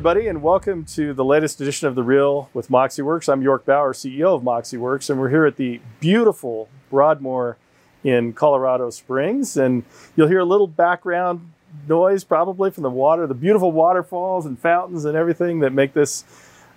[0.00, 3.30] everybody, and welcome to the latest edition of The Real with MoxieWorks.
[3.30, 7.58] I'm York Baur, CEO of MoxieWorks, and we're here at the beautiful Broadmoor
[8.02, 9.58] in Colorado Springs.
[9.58, 9.84] And
[10.16, 11.52] you'll hear a little background
[11.86, 16.24] noise probably from the water, the beautiful waterfalls and fountains and everything that make this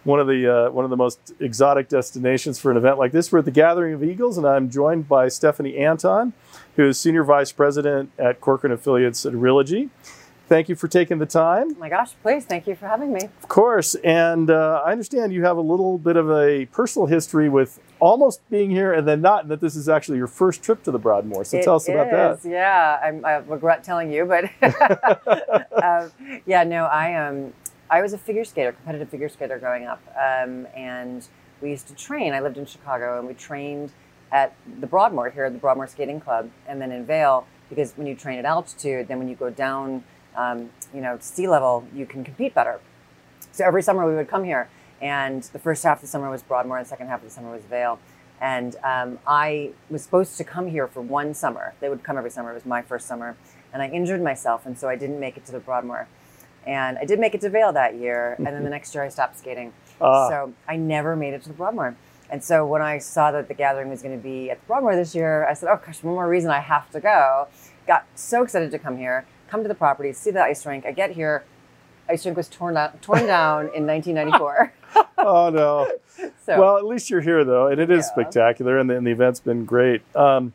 [0.04, 3.32] one of the uh, one of the most exotic destinations for an event like this.
[3.32, 6.34] We're at the Gathering of Eagles, and I'm joined by Stephanie Anton,
[6.76, 9.92] who is Senior Vice President at Corcoran Affiliates at Realogy
[10.54, 11.70] thank you for taking the time.
[11.72, 13.22] Oh my gosh, please, thank you for having me.
[13.42, 13.96] Of course.
[13.96, 18.48] And uh, I understand you have a little bit of a personal history with almost
[18.52, 21.00] being here and then not, and that this is actually your first trip to the
[21.00, 21.44] Broadmoor.
[21.44, 22.48] So it tell us about that.
[22.48, 24.44] Yeah, I'm, I regret telling you, but
[25.84, 26.12] um,
[26.46, 27.52] yeah, no, I um,
[27.90, 31.28] I was a figure skater, competitive figure skater growing up, um, and
[31.62, 32.34] we used to train.
[32.34, 33.92] I lived in Chicago, and we trained
[34.32, 38.06] at the Broadmoor here at the Broadmoor Skating Club, and then in Vail because when
[38.06, 40.04] you train at altitude, then when you go down
[40.36, 42.80] um, you know, sea level, you can compete better.
[43.52, 44.70] So every summer we would come here,
[45.02, 47.34] and the first half of the summer was Broadmoor, and the second half of the
[47.34, 48.00] summer was Vail.
[48.42, 51.74] And um, I was supposed to come here for one summer.
[51.80, 52.52] They would come every summer.
[52.52, 53.38] It was my first summer,
[53.72, 56.08] and I injured myself, and so I didn't make it to the Broadmoor.
[56.66, 59.10] And I did make it to Vail that year, and then the next year I
[59.10, 59.74] stopped skating.
[60.02, 60.30] Uh.
[60.30, 61.96] So I never made it to the Broadmoor.
[62.30, 64.96] And so when I saw that the gathering was going to be at the Broadmoor
[64.96, 67.48] this year, I said, "Oh gosh, one more reason I have to go."
[67.86, 70.84] Got so excited to come here come to the property, see the ice rink.
[70.84, 71.44] I get here,
[72.10, 74.74] ice rink was torn out, torn down in 1994.
[75.20, 75.92] oh no!
[76.46, 78.12] So, well, at least you're here though, and it is yeah.
[78.14, 80.04] spectacular, and the, and the, event's been great.
[80.16, 80.54] Um,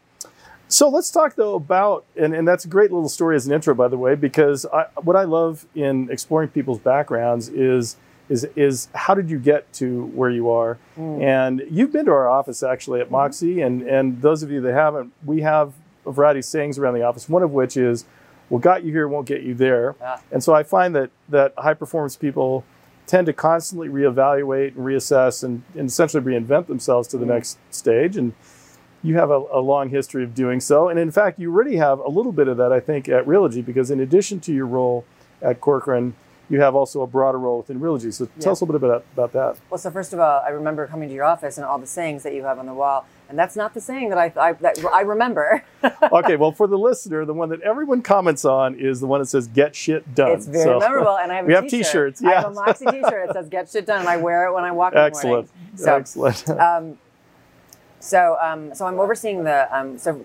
[0.68, 3.74] so let's talk though about, and, and that's a great little story as an intro,
[3.74, 7.96] by the way, because I, what I love in exploring people's backgrounds is
[8.28, 10.78] is is how did you get to where you are?
[10.96, 11.22] Mm.
[11.22, 13.16] And you've been to our office actually at mm-hmm.
[13.16, 15.72] Moxie, and and those of you that haven't, we have
[16.06, 17.28] a variety of sayings around the office.
[17.28, 18.04] One of which is
[18.48, 19.94] what got you here won't get you there.
[20.30, 22.64] And so I find that that high performance people
[23.06, 27.58] tend to constantly reevaluate and reassess and, and essentially reinvent themselves to the mm next
[27.70, 28.16] stage.
[28.16, 28.34] And
[29.02, 30.88] you have a, a, long history of doing so.
[30.88, 33.64] And in fact, you already have a little bit of that, I think, at Realogy,
[33.64, 35.04] because in addition to your role
[35.40, 36.14] at Corcoran,
[36.50, 38.12] you have also a broader role within Realogy.
[38.12, 39.62] So tell us a little bit about, about that.
[39.70, 42.22] Well, so first of all, I remember coming to your office and all the sayings
[42.22, 43.06] that you have on the wall.
[43.28, 45.62] And that's not the saying that I, I, that I remember.
[46.12, 49.26] okay, well, for the listener, the one that everyone comments on is the one that
[49.26, 52.16] says "Get shit done." It's very so, memorable, and I have we have t-shirt.
[52.16, 52.22] T-shirts.
[52.22, 53.28] Yeah, I have a Moxie T-shirt.
[53.28, 54.94] It says "Get shit done," and I wear it when I walk.
[54.96, 55.50] Excellent.
[55.50, 56.06] In the morning.
[56.06, 56.48] So, Excellent.
[56.68, 56.98] Um,
[58.00, 60.24] so, um, so I'm overseeing the um, so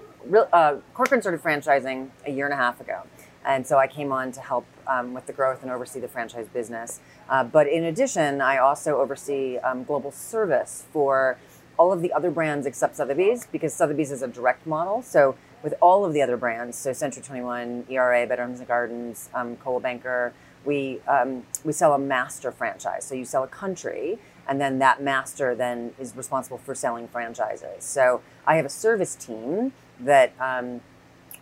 [0.54, 3.02] uh, Corcoran started franchising a year and a half ago,
[3.46, 6.48] and so I came on to help um, with the growth and oversee the franchise
[6.48, 7.00] business.
[7.30, 11.38] Uh, but in addition, I also oversee um, global service for
[11.78, 15.02] all of the other brands except Sotheby's because Sotheby's is a direct model.
[15.02, 19.30] So with all of the other brands, so Century 21, ERA, Better Homes and Gardens,
[19.34, 20.34] um, Coldwell Banker,
[20.66, 23.04] we um, we sell a master franchise.
[23.04, 27.84] So you sell a country, and then that master then is responsible for selling franchises.
[27.84, 30.82] So I have a service team that um,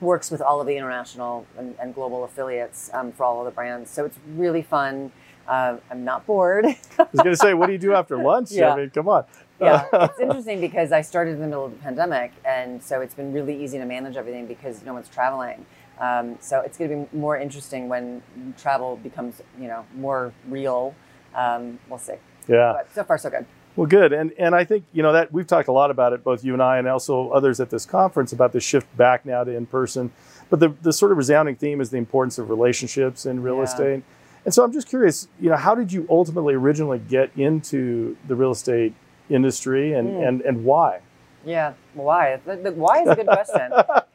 [0.01, 3.51] works with all of the international and, and global affiliates um, for all of the
[3.51, 3.89] brands.
[3.89, 5.11] So it's really fun.
[5.47, 6.65] Uh, I'm not bored.
[6.65, 6.75] I
[7.11, 8.51] was going to say, what do you do after lunch?
[8.51, 8.73] Yeah.
[8.73, 9.25] I mean, come on.
[9.59, 13.13] yeah, it's interesting because I started in the middle of the pandemic, and so it's
[13.13, 15.65] been really easy to manage everything because no one's traveling.
[15.99, 18.23] Um, so it's going to be more interesting when
[18.57, 20.95] travel becomes, you know, more real.
[21.35, 22.15] Um, we'll see.
[22.47, 22.73] Yeah.
[22.77, 23.45] But so far, so good.
[23.75, 26.23] Well, good, and and I think you know that we've talked a lot about it,
[26.23, 29.43] both you and I, and also others at this conference about the shift back now
[29.43, 30.11] to in person.
[30.49, 33.63] But the the sort of resounding theme is the importance of relationships in real yeah.
[33.63, 34.03] estate.
[34.43, 38.35] And so I'm just curious, you know, how did you ultimately originally get into the
[38.35, 38.93] real estate
[39.29, 40.27] industry, and mm.
[40.27, 40.99] and and why?
[41.45, 42.39] Yeah, why?
[42.45, 43.71] The, the, why is a good question.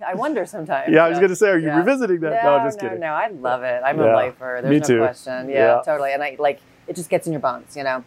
[0.07, 0.89] I wonder sometimes.
[0.93, 1.79] Yeah, I was going to say, are you yeah.
[1.79, 2.45] revisiting that?
[2.45, 3.01] No, no, just no, kidding.
[3.01, 3.83] No, I love it.
[3.85, 4.13] I'm yeah.
[4.13, 4.61] a lifer.
[4.63, 4.99] There's Me no too.
[4.99, 5.49] question.
[5.49, 6.13] Yeah, yeah, totally.
[6.13, 6.95] And I like it.
[6.95, 8.05] Just gets in your bones, you know.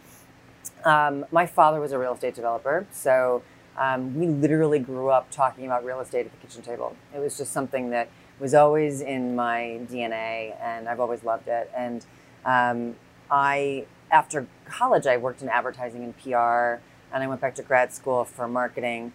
[0.85, 3.43] Um, my father was a real estate developer, so
[3.77, 6.95] um, we literally grew up talking about real estate at the kitchen table.
[7.13, 8.09] It was just something that
[8.39, 11.69] was always in my DNA, and I've always loved it.
[11.75, 12.05] And
[12.45, 12.95] um,
[13.29, 16.81] I, after college, I worked in advertising and PR,
[17.13, 19.11] and I went back to grad school for marketing.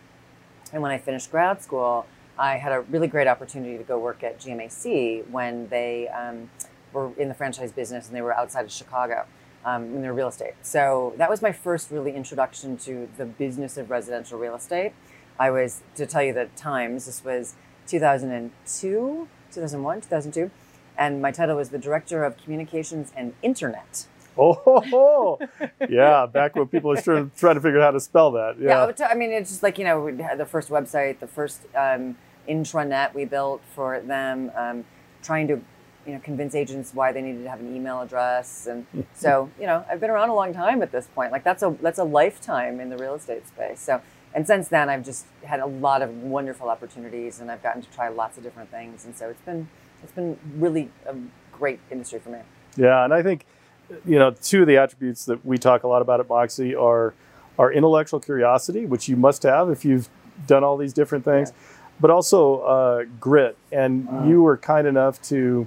[0.72, 2.06] And when I finished grad school,
[2.38, 6.50] I had a really great opportunity to go work at GMAC when they um,
[6.92, 9.26] were in the franchise business and they were outside of Chicago
[9.64, 10.54] um, in their real estate.
[10.62, 14.92] So that was my first really introduction to the business of residential real estate.
[15.38, 17.54] I was, to tell you the times, this was
[17.86, 20.50] 2002, 2001, 2002,
[20.96, 24.06] and my title was the Director of Communications and Internet.
[24.36, 25.38] Oh,
[25.88, 28.58] yeah, back when people were trying, trying to figure out how to spell that.
[28.58, 28.90] Yeah.
[28.98, 31.62] yeah, I mean, it's just like, you know, we had the first website, the first
[31.76, 32.16] um,
[32.48, 34.84] intranet we built for them, um,
[35.22, 35.60] trying to
[36.06, 38.66] you know convince agents why they needed to have an email address.
[38.66, 41.32] And so you know i've been around a long time at this point.
[41.32, 43.80] Like that's a that's a lifetime in the real estate space.
[43.80, 44.00] So
[44.34, 47.90] and since then i've just had a lot of wonderful opportunities and i've gotten to
[47.90, 49.04] try lots of different things.
[49.04, 49.68] And so it's been
[50.02, 51.14] it's been really a
[51.52, 52.40] great industry for me.
[52.76, 53.46] Yeah and i think
[54.06, 57.14] you know two of the attributes that we talk a lot about at Moxie are
[57.58, 60.08] our intellectual curiosity which you must have if you've
[60.46, 61.76] done all these different things yeah.
[62.00, 63.56] but also uh, grit.
[63.72, 64.26] And uh-huh.
[64.26, 65.66] you were kind enough to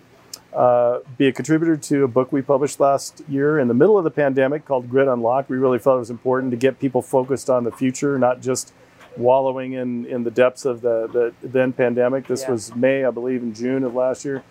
[0.58, 4.04] uh, be a contributor to a book we published last year in the middle of
[4.04, 5.52] the pandemic called Grit Unlocked.
[5.52, 8.74] We really felt it was important to get people focused on the future, not just
[9.18, 11.08] wallowing in, in the depths of the,
[11.42, 12.26] the then pandemic.
[12.26, 12.52] This yeah.
[12.52, 14.44] was May, I believe, in June of last year.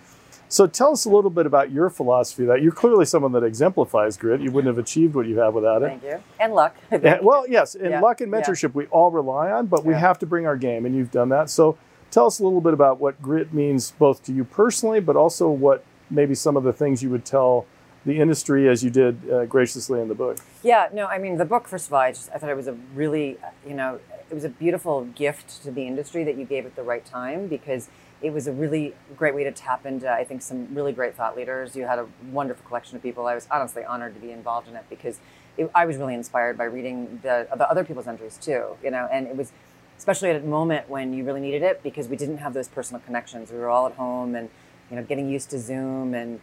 [0.48, 2.44] So tell us a little bit about your philosophy.
[2.44, 4.40] That you're clearly someone that exemplifies grit.
[4.40, 5.88] You wouldn't have achieved what you have without it.
[5.88, 6.22] Thank you.
[6.38, 6.76] And luck.
[6.92, 8.00] and, well, yes, and yeah.
[8.00, 8.74] luck and mentorship yeah.
[8.74, 11.50] we all rely on, but we have to bring our game, and you've done that.
[11.50, 11.76] So
[12.12, 15.48] tell us a little bit about what grit means, both to you personally, but also
[15.48, 17.66] what maybe some of the things you would tell
[18.04, 20.38] the industry as you did uh, graciously in the book.
[20.62, 21.66] Yeah, no, I mean the book.
[21.66, 23.36] First of all, I just I thought it was a really
[23.66, 23.98] you know
[24.30, 27.48] it was a beautiful gift to the industry that you gave at the right time
[27.48, 27.88] because
[28.22, 31.36] it was a really great way to tap into I think some really great thought
[31.36, 31.74] leaders.
[31.74, 33.26] You had a wonderful collection of people.
[33.26, 35.18] I was honestly honored to be involved in it because
[35.56, 38.76] it, I was really inspired by reading the the other people's entries too.
[38.84, 39.52] You know, and it was
[39.98, 43.00] especially at a moment when you really needed it because we didn't have those personal
[43.00, 43.50] connections.
[43.50, 44.48] We were all at home and
[44.90, 46.14] you know, getting used to Zoom.
[46.14, 46.40] And,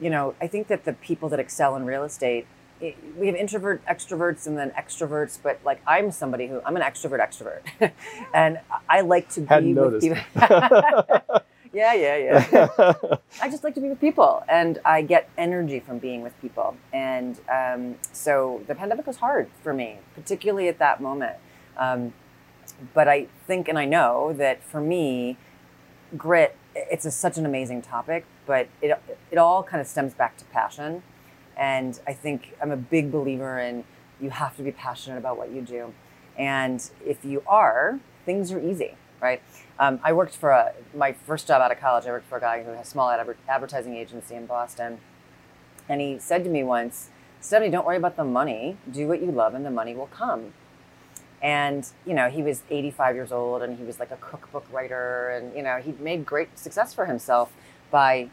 [0.00, 2.46] you know, I think that the people that excel in real estate,
[2.80, 6.82] it, we have introvert extroverts and then extroverts, but like I'm somebody who I'm an
[6.82, 7.92] extrovert extrovert,
[8.34, 8.58] and
[8.88, 10.08] I like to be Hadn't be noticed.
[10.08, 10.40] with people.
[11.72, 12.16] yeah, yeah,
[12.52, 12.92] yeah.
[13.40, 16.76] I just like to be with people, and I get energy from being with people.
[16.92, 21.36] And um, so the pandemic was hard for me, particularly at that moment.
[21.76, 22.12] Um,
[22.94, 25.36] but I think and I know that for me,
[26.16, 30.36] grit it's a, such an amazing topic, but it, it all kind of stems back
[30.38, 31.02] to passion.
[31.56, 33.84] And I think I'm a big believer in
[34.20, 35.92] you have to be passionate about what you do.
[36.38, 39.42] And if you are, things are easy, right?
[39.78, 42.40] Um, I worked for a, my first job out of college, I worked for a
[42.40, 45.00] guy who had a small adver- advertising agency in Boston.
[45.88, 47.10] And he said to me once,
[47.40, 48.76] Stephanie, don't worry about the money.
[48.90, 50.52] Do what you love and the money will come.
[51.42, 55.30] And, you know, he was 85 years old and he was like a cookbook writer
[55.30, 57.52] and, you know, he made great success for himself
[57.90, 58.30] by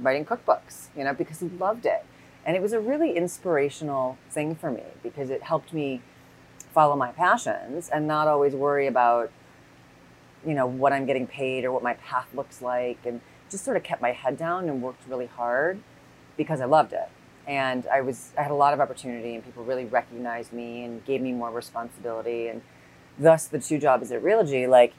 [0.00, 2.06] writing cookbooks, you know, because he loved it.
[2.46, 6.00] And it was a really inspirational thing for me because it helped me
[6.72, 9.30] follow my passions and not always worry about,
[10.46, 13.20] you know, what I'm getting paid or what my path looks like and
[13.50, 15.80] just sort of kept my head down and worked really hard
[16.38, 17.10] because I loved it
[17.46, 21.04] and I was I had a lot of opportunity, and people really recognized me and
[21.04, 22.62] gave me more responsibility, and
[23.18, 24.68] thus the two jobs at Realogy.
[24.68, 24.94] Like,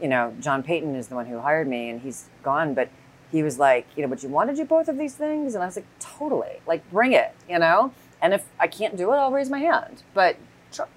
[0.00, 2.90] you know, John Peyton is the one who hired me, and he's gone, but
[3.32, 5.62] he was like, you know, but you want to do both of these things, and
[5.62, 7.92] I was like, totally, like bring it, you know.
[8.20, 10.36] And if I can't do it, I'll raise my hand, but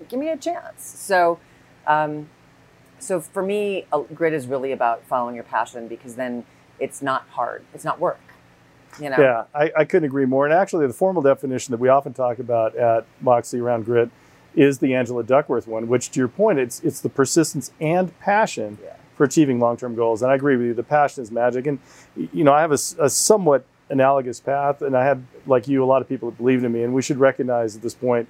[0.08, 0.84] give me a chance.
[0.84, 1.40] So.
[1.88, 2.30] Um,
[3.02, 6.44] so for me, grit is really about following your passion because then
[6.80, 7.64] it's not hard.
[7.74, 8.20] It's not work
[9.02, 9.18] you know?
[9.18, 10.46] Yeah, I, I couldn't agree more.
[10.46, 14.10] And actually, the formal definition that we often talk about at Moxie around grit
[14.56, 18.78] is the Angela Duckworth one, which, to your point, it's it's the persistence and passion
[18.84, 18.96] yeah.
[19.16, 20.22] for achieving long-term goals.
[20.22, 20.74] And I agree with you.
[20.74, 21.68] The passion is magic.
[21.68, 21.80] And
[22.16, 25.86] you know, I have a, a, somewhat analogous path, and I had, like you, a
[25.86, 26.84] lot of people that believed in me.
[26.84, 28.28] And we should recognize at this point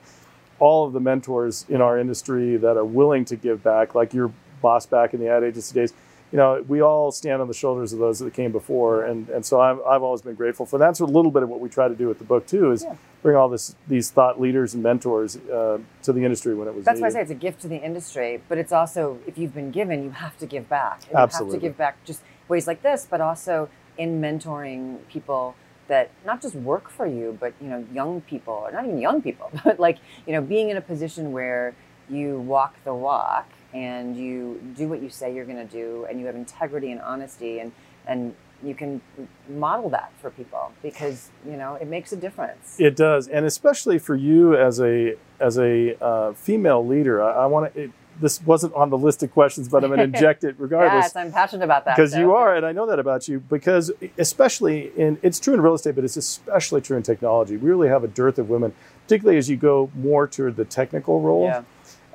[0.60, 4.32] all of the mentors in our industry that are willing to give back, like your
[4.62, 5.94] boss back in the ad agency days
[6.32, 9.44] you know, we all stand on the shoulders of those that came before, and, and
[9.44, 10.86] so I've, I've always been grateful for that.
[10.86, 12.84] That's a little bit of what we try to do with the book too, is
[12.84, 12.96] yeah.
[13.24, 16.86] bring all this these thought leaders and mentors uh, to the industry when it was.
[16.86, 17.02] That's needed.
[17.02, 19.72] why I say it's a gift to the industry, but it's also if you've been
[19.72, 21.02] given, you have to give back.
[21.10, 25.00] And Absolutely, you have to give back just ways like this, but also in mentoring
[25.10, 25.56] people
[25.88, 29.20] that not just work for you, but you know, young people, or not even young
[29.22, 31.74] people, but like you know, being in a position where
[32.08, 36.20] you walk the walk and you do what you say you're going to do and
[36.20, 37.72] you have integrity and honesty and
[38.08, 38.34] and
[38.64, 39.02] you can
[39.48, 42.76] model that for people because you know it makes a difference.
[42.80, 47.46] It does and especially for you as a as a uh, female leader i, I
[47.46, 50.56] want to this wasn't on the list of questions but i'm going to inject it
[50.58, 51.06] regardless.
[51.06, 52.20] Yes i'm passionate about that because so.
[52.20, 55.74] you are and i know that about you because especially in it's true in real
[55.74, 57.56] estate but it's especially true in technology.
[57.56, 58.74] We really have a dearth of women
[59.04, 61.64] particularly as you go more toward the technical role yeah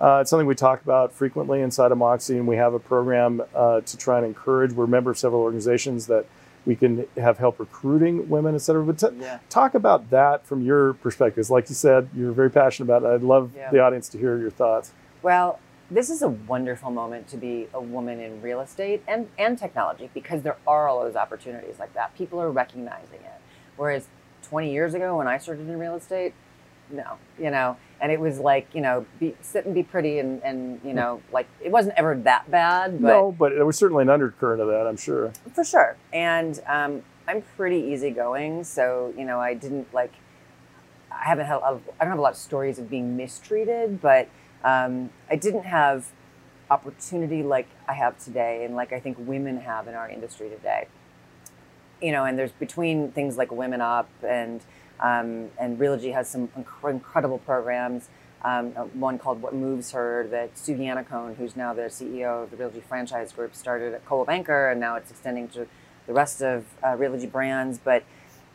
[0.04, 3.40] uh, it's something we talk about frequently inside of Moxie, and we have a program
[3.54, 4.70] uh, to try and encourage.
[4.72, 6.26] We're a member of several organizations that
[6.66, 8.84] we can have help recruiting women, et cetera.
[8.84, 9.38] But t- yeah.
[9.48, 11.50] talk about that from your perspectives.
[11.50, 13.14] Like you said, you're very passionate about it.
[13.14, 13.70] I'd love yeah.
[13.70, 14.92] the audience to hear your thoughts.
[15.22, 15.58] Well,
[15.90, 20.10] this is a wonderful moment to be a woman in real estate and, and technology
[20.12, 22.14] because there are all those opportunities like that.
[22.14, 23.40] People are recognizing it.
[23.78, 24.06] Whereas
[24.42, 26.34] 20 years ago when I started in real estate,
[26.90, 30.42] no, you know, and it was like, you know, be, sit and be pretty and,
[30.44, 33.00] and, you know, like it wasn't ever that bad.
[33.00, 35.32] But no, but there was certainly an undercurrent of that, I'm sure.
[35.54, 35.96] For sure.
[36.12, 38.62] And um, I'm pretty easygoing.
[38.64, 40.12] So, you know, I didn't like,
[41.10, 44.28] I haven't had, I don't have a lot of stories of being mistreated, but
[44.62, 46.08] um, I didn't have
[46.70, 50.88] opportunity like I have today and like I think women have in our industry today.
[52.02, 54.60] You know, and there's between things like Women Up and
[55.00, 58.08] um, and Realogy has some inc- incredible programs.
[58.42, 62.50] Um, uh, one called What Moves Her that Sue Yannaccone, who's now the CEO of
[62.50, 65.66] the Realogy franchise group, started at Coldwell Banker, and now it's extending to
[66.06, 67.78] the rest of uh, Realogy brands.
[67.78, 68.04] But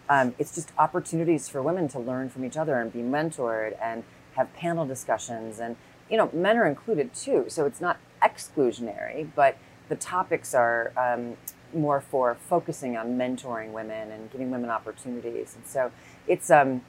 [0.07, 4.03] um, it's just opportunities for women to learn from each other and be mentored and
[4.35, 5.75] have panel discussions and
[6.09, 11.37] you know, men are included too, so it's not exclusionary, but the topics are um,
[11.73, 15.55] more for focusing on mentoring women and giving women opportunities.
[15.55, 15.91] And so
[16.27, 16.81] it's, um,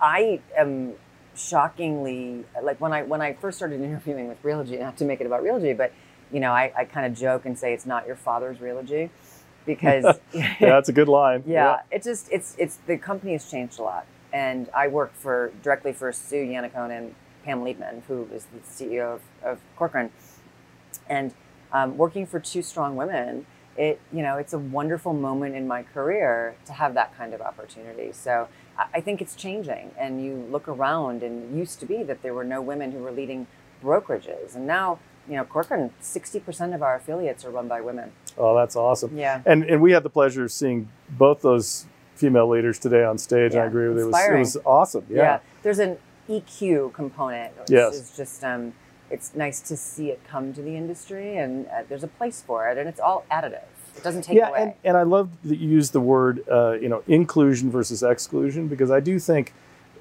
[0.00, 0.94] I am
[1.36, 5.26] shockingly like when I when I first started interviewing with Realogy, not to make it
[5.26, 5.92] about Realogy, but
[6.32, 9.10] you know, I, I kind of joke and say it's not your father's Realogy
[9.66, 11.42] because yeah, that's a good line.
[11.46, 15.14] Yeah, yeah, it just it's it's the company has changed a lot, and I work
[15.14, 17.14] for directly for Sue Yannaccone and
[17.44, 20.10] Pam Liebman, who is the CEO of, of Corcoran,
[21.08, 21.34] and
[21.72, 23.46] um, working for two strong women.
[23.76, 27.40] It you know it's a wonderful moment in my career to have that kind of
[27.40, 28.12] opportunity.
[28.12, 28.48] So
[28.94, 32.34] I think it's changing, and you look around, and it used to be that there
[32.34, 33.46] were no women who were leading
[33.82, 34.98] brokerages, and now
[35.28, 38.12] you know Corcoran, sixty percent of our affiliates are run by women.
[38.38, 39.16] Oh, that's awesome.
[39.16, 43.18] Yeah, and and we had the pleasure of seeing both those female leaders today on
[43.18, 43.54] stage.
[43.54, 44.04] Yeah, I agree with you.
[44.04, 45.06] It was, it was awesome.
[45.08, 45.16] Yeah.
[45.16, 45.40] yeah.
[45.62, 45.98] There's an
[46.28, 47.52] EQ component.
[47.68, 47.94] Yes.
[47.94, 48.72] is just um,
[49.10, 52.68] it's nice to see it come to the industry, and uh, there's a place for
[52.68, 53.64] it, and it's all additive.
[53.96, 54.62] It doesn't take yeah, away.
[54.62, 58.68] And, and I love that you use the word, uh, you know, inclusion versus exclusion,
[58.68, 59.52] because I do think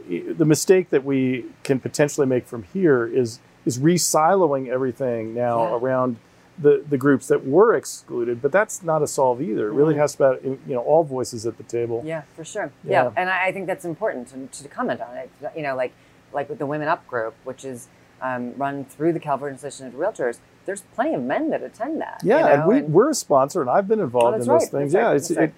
[0.08, 5.76] the mistake that we can potentially make from here is is re-siloing everything now yeah.
[5.76, 6.16] around
[6.58, 9.68] the, the groups that were excluded, but that's not a solve either.
[9.68, 10.02] It really mm-hmm.
[10.02, 12.02] has to be you know all voices at the table.
[12.06, 12.72] Yeah, for sure.
[12.84, 13.12] Yeah, yeah.
[13.16, 15.30] and I, I, think that's important to, to comment on it.
[15.56, 15.94] You know, like
[16.34, 17.88] like with the Women Up group, which is
[18.22, 22.22] um, run through the California Association of Realtors, there's plenty of men that attend that.
[22.24, 22.52] Yeah, you know?
[22.52, 24.94] and, we, and we're a sponsor, and I've been involved oh, in those right, things.
[24.94, 25.54] Yeah, right, it's right.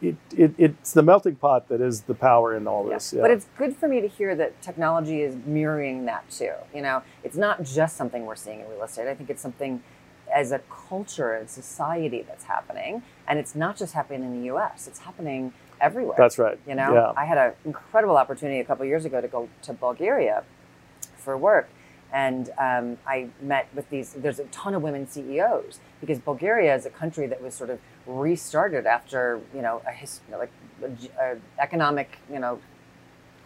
[0.00, 3.12] it, it, it, it's the melting pot that is the power in all this.
[3.12, 3.22] Yeah.
[3.22, 6.52] But it's good for me to hear that technology is mirroring that too.
[6.74, 9.08] You know, it's not just something we're seeing in real estate.
[9.08, 9.82] I think it's something
[10.34, 14.86] as a culture and society that's happening, and it's not just happening in the U.S.
[14.86, 16.16] It's happening everywhere.
[16.18, 16.58] That's right.
[16.66, 17.12] You know, yeah.
[17.16, 20.44] I had an incredible opportunity a couple years ago to go to Bulgaria
[21.16, 21.68] for work,
[22.12, 24.12] and um, I met with these.
[24.12, 27.78] There's a ton of women CEOs because Bulgaria is a country that was sort of
[28.06, 32.60] restarted after you know a his, you know, like a, a economic you know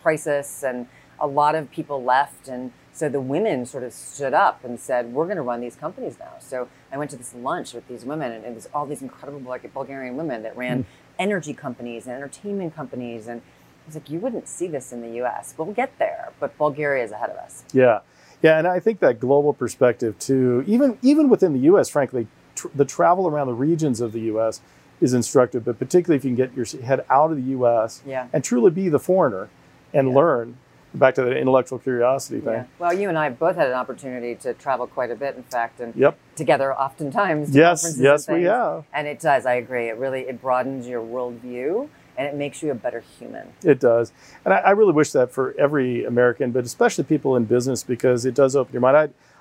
[0.02, 0.86] crisis, and
[1.18, 2.72] a lot of people left and.
[2.92, 6.18] So the women sort of stood up and said, "We're going to run these companies
[6.18, 9.00] now." So I went to this lunch with these women, and it was all these
[9.00, 10.86] incredible like, Bulgarian women that ran mm
[11.20, 13.28] energy companies and entertainment companies.
[13.28, 15.54] And I was like, you wouldn't see this in the US.
[15.56, 17.64] We'll get there, but Bulgaria is ahead of us.
[17.72, 18.00] Yeah.
[18.42, 22.68] Yeah, and I think that global perspective too, even even within the U.S., frankly, tr-
[22.74, 24.60] the travel around the regions of the U.S.
[25.00, 25.64] is instructive.
[25.64, 28.02] But particularly if you can get your head out of the U.S.
[28.06, 28.28] Yeah.
[28.32, 29.48] and truly be the foreigner
[29.92, 30.14] and yeah.
[30.14, 30.56] learn,
[30.94, 32.52] back to the intellectual curiosity thing.
[32.54, 32.66] Yeah.
[32.78, 35.80] Well, you and I both had an opportunity to travel quite a bit, in fact,
[35.80, 36.18] and yep.
[36.34, 37.54] together oftentimes.
[37.54, 38.84] yes, yes, we have.
[38.92, 39.46] And it does.
[39.46, 39.88] I agree.
[39.88, 41.88] It really it broadens your worldview
[42.20, 43.48] and it makes you a better human.
[43.64, 44.12] It does,
[44.44, 48.26] and I, I, really wish that for every American, but especially people in business, because
[48.26, 48.96] it does open your mind.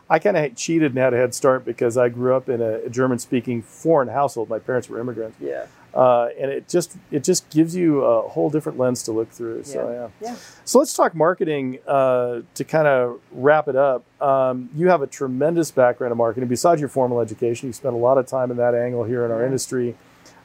[0.09, 2.62] I, I kind of cheated and had a head start because I grew up in
[2.62, 4.50] a, a German-speaking foreign household.
[4.50, 5.38] My parents were immigrants.
[5.39, 5.67] Yeah.
[5.93, 9.63] Uh, and it just it just gives you a whole different lens to look through.
[9.63, 10.29] So yeah.
[10.29, 10.36] yeah.
[10.63, 14.05] So let's talk marketing uh, to kind of wrap it up.
[14.21, 16.48] Um, you have a tremendous background in marketing.
[16.48, 19.31] Besides your formal education, you spent a lot of time in that angle here in
[19.31, 19.95] our industry,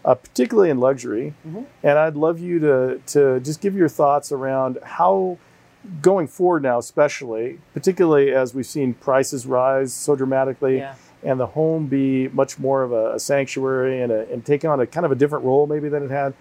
[0.04, 1.34] uh, particularly in luxury.
[1.46, 1.62] Mm-hmm.
[1.82, 5.38] And I'd love you to to just give your thoughts around how
[6.00, 10.78] going forward now, especially particularly as we've seen prices rise so dramatically.
[10.78, 10.94] Yeah
[11.24, 14.78] and the home be much more of a, a sanctuary and, a, and take on
[14.78, 16.34] a kind of a different role maybe than it had.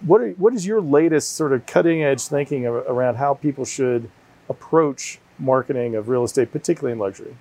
[0.00, 4.10] What, are, what is your latest sort of cutting edge thinking around how people should
[4.48, 7.36] approach marketing of real estate, particularly in luxury?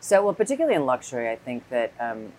[0.00, 2.32] So, well, particularly in luxury, I think that um,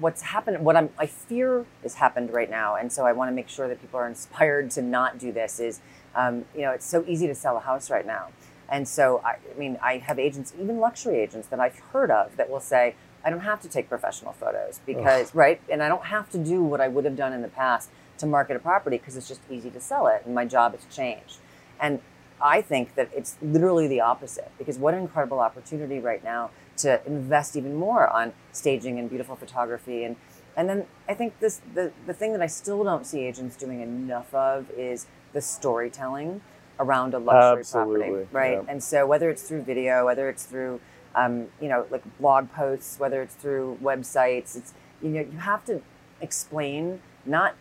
[0.00, 3.34] what's happened, what I'm, I fear has happened right now, and so I want to
[3.34, 5.60] make sure that people are inspired to not do this.
[5.60, 5.80] Is
[6.14, 8.28] um, you know, it's so easy to sell a house right now.
[8.68, 12.36] And so, I, I mean, I have agents, even luxury agents that I've heard of,
[12.36, 15.36] that will say, I don't have to take professional photos because, Ugh.
[15.36, 15.60] right?
[15.70, 18.26] And I don't have to do what I would have done in the past to
[18.26, 21.38] market a property because it's just easy to sell it and my job has changed.
[21.80, 22.00] And
[22.42, 27.04] I think that it's literally the opposite because what an incredible opportunity right now to
[27.06, 30.16] invest even more on staging and beautiful photography and
[30.56, 33.80] and then I think this the, the thing that I still don't see agents doing
[33.80, 36.40] enough of is the storytelling
[36.80, 38.08] around a luxury Absolutely.
[38.08, 38.52] property, right?
[38.64, 38.70] Yeah.
[38.70, 40.80] And so whether it's through video, whether it's through
[41.14, 45.64] um, you know like blog posts, whether it's through websites, it's you know you have
[45.66, 45.80] to
[46.20, 47.54] explain not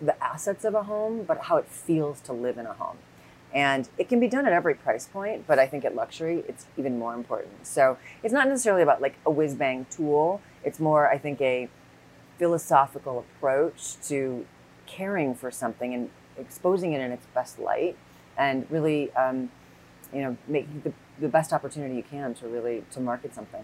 [0.00, 2.98] the assets of a home, but how it feels to live in a home.
[3.54, 6.66] And it can be done at every price point, but I think at luxury, it's
[6.76, 7.66] even more important.
[7.66, 10.40] So it's not necessarily about like a whiz bang tool.
[10.64, 11.68] It's more, I think, a
[12.36, 14.44] philosophical approach to
[14.86, 17.96] caring for something and exposing it in its best light
[18.36, 19.50] and really, um,
[20.12, 23.62] you know, making the, the best opportunity you can to really to market something.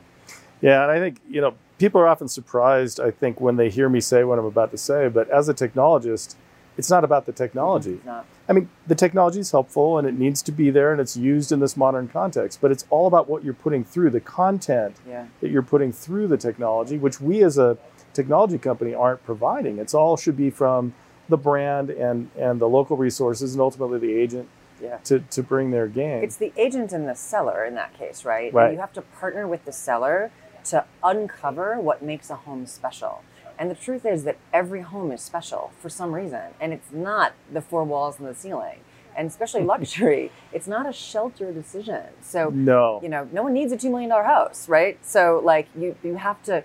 [0.60, 3.00] Yeah, and I think you know people are often surprised.
[3.00, 5.54] I think when they hear me say what I'm about to say, but as a
[5.54, 6.36] technologist,
[6.80, 8.00] it's not about the technology.
[8.48, 11.52] I mean, the technology is helpful and it needs to be there and it's used
[11.52, 15.26] in this modern context, but it's all about what you're putting through the content yeah.
[15.42, 17.76] that you're putting through the technology, which we as a
[18.14, 19.76] technology company aren't providing.
[19.76, 20.94] It's all should be from
[21.28, 24.48] the brand and and the local resources and ultimately the agent
[24.82, 24.96] yeah.
[25.04, 26.24] to, to bring their game.
[26.24, 28.52] It's the agent and the seller in that case, right?
[28.54, 28.68] Right.
[28.68, 30.32] And you have to partner with the seller
[30.64, 33.22] to uncover what makes a home special.
[33.60, 37.34] And the truth is that every home is special for some reason, and it's not
[37.52, 38.80] the four walls and the ceiling.
[39.14, 42.04] And especially luxury, it's not a shelter decision.
[42.22, 44.98] So no, you know, no one needs a two million dollar house, right?
[45.04, 46.64] So like you, you have to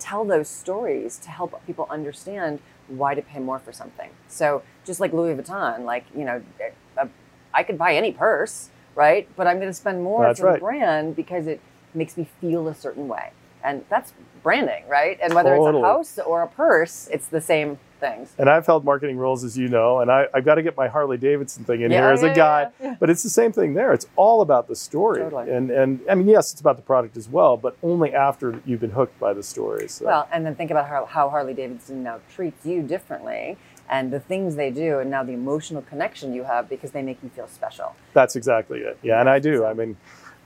[0.00, 2.58] tell those stories to help people understand
[2.88, 4.10] why to pay more for something.
[4.26, 7.08] So just like Louis Vuitton, like you know, eh, a,
[7.54, 9.28] I could buy any purse, right?
[9.36, 10.54] But I'm going to spend more That's for right.
[10.54, 11.60] the brand because it
[11.94, 13.30] makes me feel a certain way.
[13.64, 15.18] And that's branding, right?
[15.22, 15.78] And whether totally.
[15.78, 15.84] it's
[16.18, 18.32] a house or a purse, it's the same things.
[18.38, 20.88] And I've held marketing roles, as you know, and I, have got to get my
[20.88, 22.70] Harley Davidson thing in yeah, here as yeah, a guy.
[22.80, 23.92] Yeah, but it's the same thing there.
[23.92, 25.20] It's all about the story.
[25.20, 25.50] Totally.
[25.50, 28.80] And and I mean, yes, it's about the product as well, but only after you've
[28.80, 29.88] been hooked by the story.
[29.88, 30.04] So.
[30.04, 33.56] Well, and then think about how, how Harley Davidson now treats you differently
[33.88, 37.22] and the things they do and now the emotional connection you have because they make
[37.22, 37.94] you feel special.
[38.12, 38.98] That's exactly it.
[39.02, 39.64] Yeah, and I do.
[39.64, 39.96] I mean,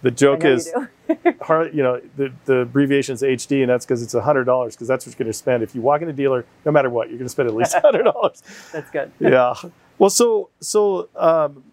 [0.03, 0.73] the joke is,
[1.43, 4.89] hard, you know, the, the abbreviation is HD, and that's because it's hundred dollars because
[4.89, 6.45] that's what you're going to spend if you walk in a dealer.
[6.65, 8.43] No matter what, you're going to spend at least hundred dollars.
[8.73, 9.11] that's good.
[9.21, 9.55] yeah.
[9.99, 11.65] Well, so so um,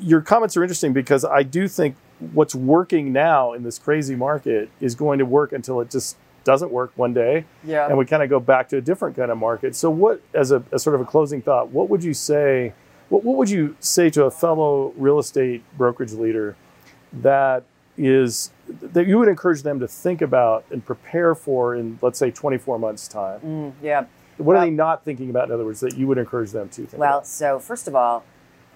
[0.00, 1.96] your comments are interesting because I do think
[2.32, 6.70] what's working now in this crazy market is going to work until it just doesn't
[6.70, 7.44] work one day.
[7.64, 7.88] Yeah.
[7.88, 9.76] And we kind of go back to a different kind of market.
[9.76, 12.72] So, what, as a as sort of a closing thought, what would you say?
[13.08, 16.56] What, what would you say to a fellow real estate brokerage leader?
[17.22, 17.64] That
[17.98, 22.30] is that you would encourage them to think about and prepare for in let's say
[22.30, 23.40] 24 months time.
[23.40, 24.04] Mm, yeah.
[24.36, 26.68] What well, are they not thinking about in other words that you would encourage them
[26.70, 27.26] to think well about?
[27.26, 28.22] so first of all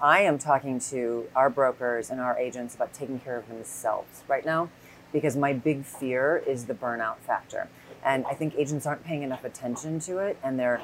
[0.01, 4.47] i am talking to our brokers and our agents about taking care of themselves right
[4.47, 4.71] now
[5.13, 7.69] because my big fear is the burnout factor.
[8.03, 10.81] And i think agents aren't paying enough attention to it and they're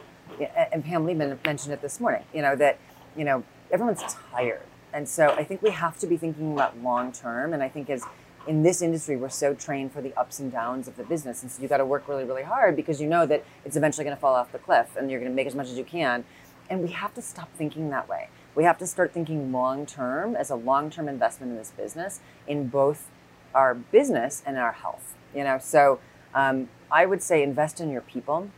[0.73, 2.79] and pam Liebman mentioned it this morning you know that
[3.16, 4.61] you know everyone's tired
[4.97, 7.53] and so I think we have to be thinking about long term.
[7.53, 8.03] And I think as
[8.47, 11.43] in this industry, we're so trained for the ups and downs of the business.
[11.43, 14.05] And so you got to work really, really hard because you know that it's eventually
[14.05, 15.85] going to fall off the cliff and you're going to make as much as you
[15.85, 16.25] can.
[16.71, 18.31] And we have to stop thinking that way.
[18.55, 22.21] We have to start thinking long term as a long term investment in this business
[22.47, 23.11] in both
[23.55, 25.15] our business and our health.
[25.35, 26.01] You know, so
[26.35, 28.49] um, I would say invest in your people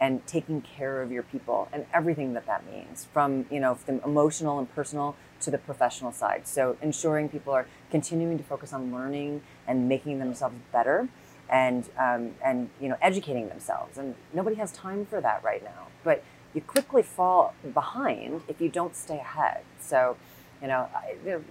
[0.00, 4.00] and taking care of your people and everything that that means from you know from
[4.04, 6.46] emotional and personal to the professional side.
[6.46, 11.08] So ensuring people are continuing to focus on learning and making themselves better
[11.48, 13.98] and um, and you know educating themselves.
[13.98, 16.22] And nobody has time for that right now but
[16.54, 19.60] you quickly fall behind if you don't stay ahead.
[19.78, 20.16] So
[20.62, 20.88] you know,
[21.24, 21.44] you know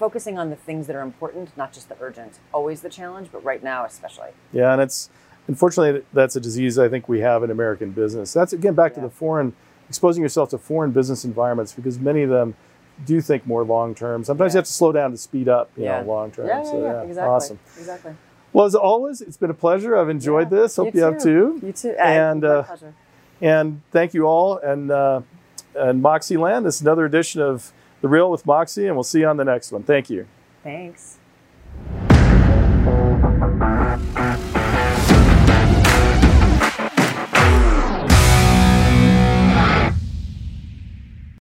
[0.00, 3.44] focusing on the things that are important not just the urgent always the challenge but
[3.44, 4.30] right now especially.
[4.52, 5.10] Yeah and it's
[5.50, 8.32] unfortunately, that's a disease I think we have in American business.
[8.32, 8.96] That's again back yeah.
[8.96, 9.52] to the foreign,
[9.88, 12.54] exposing yourself to foreign business environments because many of them
[13.04, 14.22] do think more long term.
[14.22, 14.58] Sometimes yeah.
[14.58, 16.02] you have to slow down to speed up, you yeah.
[16.02, 16.46] know, long term.
[16.46, 17.30] Yeah, so, yeah, exactly.
[17.30, 17.58] Awesome.
[17.76, 18.14] Exactly.
[18.52, 19.96] Well, as always, it's been a pleasure.
[19.96, 20.76] I've enjoyed this.
[20.76, 21.60] Hope you, you have too.
[21.62, 21.94] You too.
[21.98, 22.94] And uh, pleasure.
[23.40, 24.58] and thank you all.
[24.58, 25.22] And uh,
[25.74, 26.64] and Moxie Land.
[26.64, 29.44] This is another edition of the Real with Moxie, and we'll see you on the
[29.44, 29.82] next one.
[29.82, 30.26] Thank you.
[30.62, 31.19] Thanks.